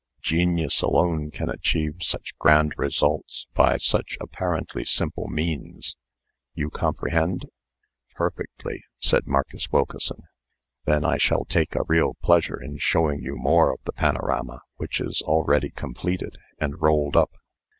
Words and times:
Genius 0.23 0.81
alone 0.81 1.29
can 1.29 1.47
achieve 1.47 1.97
such 2.01 2.35
grand 2.39 2.73
results 2.75 3.45
by 3.53 3.77
such 3.77 4.17
apparently 4.19 4.83
simple 4.83 5.27
means. 5.27 5.95
You 6.55 6.71
comprehend?" 6.71 7.45
"Perfectly," 8.15 8.83
said 8.99 9.27
Marcus 9.27 9.69
Wilkeson. 9.71 10.23
"Then 10.85 11.05
I 11.05 11.17
shall 11.17 11.45
take 11.45 11.75
a 11.75 11.83
real 11.87 12.15
pleasure 12.23 12.59
in 12.59 12.79
showing 12.79 13.21
you 13.21 13.35
more 13.35 13.71
of 13.71 13.79
the 13.85 13.93
panorama 13.93 14.61
which 14.77 14.99
is 14.99 15.21
already 15.21 15.69
completed 15.69 16.35
and 16.59 16.81
rolled 16.81 17.15
up. 17.15 17.33